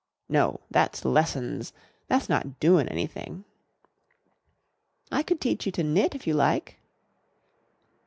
"No, 0.27 0.61
that's 0.71 1.05
lessons. 1.05 1.73
That's 2.07 2.27
not 2.27 2.59
doin' 2.59 2.87
anything!" 2.87 3.45
"I 5.11 5.21
could 5.21 5.39
teach 5.39 5.67
you 5.67 5.71
to 5.73 5.83
knit 5.83 6.15
if 6.15 6.25
you 6.25 6.33
like." 6.33 6.79